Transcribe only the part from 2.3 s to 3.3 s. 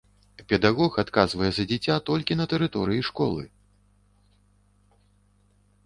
на тэрыторыі